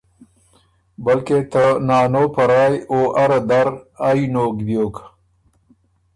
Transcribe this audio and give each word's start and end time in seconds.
بلکې 1.05 1.37
ته 1.51 1.63
نانو 1.87 2.23
په 2.35 2.41
رایٛ 2.49 2.73
او 2.91 2.99
اره 3.23 3.39
در 3.49 3.67
ائ 4.07 4.19
نوک 4.33 4.55
بیوک 4.67 4.95